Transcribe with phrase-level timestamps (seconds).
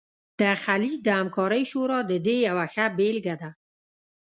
[0.39, 3.49] د خلیج د همکارۍ شورا د دې یوه ښه بیلګه ده